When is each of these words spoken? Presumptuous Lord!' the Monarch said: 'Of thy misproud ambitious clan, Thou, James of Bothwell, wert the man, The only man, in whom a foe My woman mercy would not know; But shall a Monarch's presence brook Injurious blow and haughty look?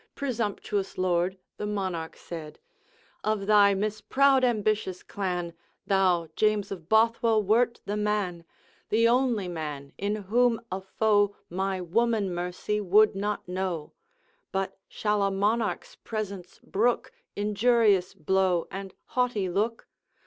Presumptuous 0.15 0.97
Lord!' 0.97 1.37
the 1.57 1.67
Monarch 1.67 2.15
said: 2.17 2.57
'Of 3.23 3.45
thy 3.45 3.75
misproud 3.75 4.43
ambitious 4.43 5.03
clan, 5.03 5.53
Thou, 5.85 6.27
James 6.35 6.71
of 6.71 6.89
Bothwell, 6.89 7.43
wert 7.43 7.81
the 7.85 7.95
man, 7.97 8.43
The 8.89 9.07
only 9.07 9.47
man, 9.47 9.93
in 9.99 10.15
whom 10.15 10.59
a 10.71 10.81
foe 10.81 11.35
My 11.51 11.81
woman 11.81 12.33
mercy 12.33 12.81
would 12.81 13.13
not 13.15 13.47
know; 13.47 13.93
But 14.51 14.75
shall 14.87 15.21
a 15.21 15.29
Monarch's 15.29 15.95
presence 15.97 16.57
brook 16.63 17.11
Injurious 17.35 18.15
blow 18.15 18.67
and 18.71 18.95
haughty 19.05 19.49
look? 19.49 19.85